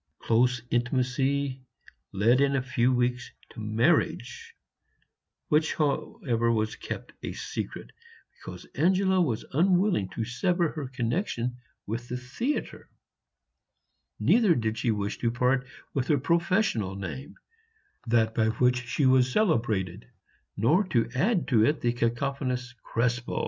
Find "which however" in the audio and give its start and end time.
5.49-6.51